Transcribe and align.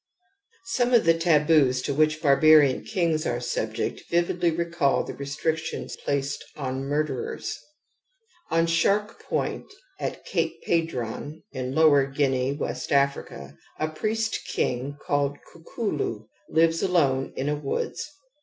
^ 0.53 0.53
Some 0.65 0.95
of 0.95 1.05
the 1.05 1.13
taboos 1.13 1.79
to 1.83 1.93
which 1.93 2.23
barbarian 2.23 2.83
kings 2.83 3.27
are 3.27 3.39
subject 3.39 4.01
vividly 4.09 4.49
recall 4.49 5.03
the 5.03 5.13
restrictions 5.13 5.95
placed 5.95 6.43
on 6.55 6.85
murderers. 6.85 7.55
Qn 8.51 8.67
Shark 8.67 9.21
Point 9.21 9.67
at 9.99 10.25
Cape 10.25 10.59
Padron 10.65 11.43
in 11.51 11.75
Lower 11.75 12.07
Guinea 12.07 12.51
(West 12.53 12.91
Africa), 12.91 13.55
a 13.77 13.89
priest 13.89 14.39
king 14.55 14.97
called 15.05 15.37
Kukulu 15.53 16.25
lives 16.49 16.81
alone 16.81 17.31
in 17.35 17.47
a 17.47 17.55
woods. 17.55 18.09